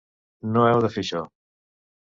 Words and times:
No 0.55 0.63
heu 0.69 0.81
de 0.87 0.91
fer 0.95 1.05
això. 1.05 1.23